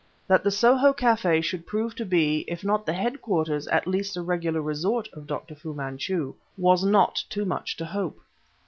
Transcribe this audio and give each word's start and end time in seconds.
That 0.27 0.43
the 0.43 0.49
Soho 0.49 0.93
café 0.93 1.43
should 1.43 1.67
prove 1.67 1.93
to 1.93 2.05
be, 2.05 2.43
if 2.47 2.63
not 2.63 2.87
the 2.87 2.93
headquarters 2.93 3.67
at 3.67 3.85
least 3.85 4.17
a 4.17 4.23
regular 4.23 4.59
resort 4.59 5.07
of 5.13 5.27
Dr. 5.27 5.53
Fu 5.53 5.75
Manchu, 5.75 6.33
was 6.57 6.83
not 6.83 7.23
too 7.29 7.45
much 7.45 7.77
to 7.77 7.85
hope. 7.85 8.17